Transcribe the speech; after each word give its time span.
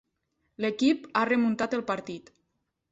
L'equip 0.65 1.05
ha 1.13 1.23
remuntat 1.31 1.79
el 1.81 1.87
partit. 1.93 2.35